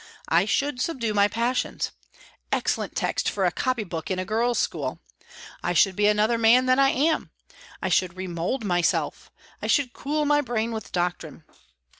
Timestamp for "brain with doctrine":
10.41-11.43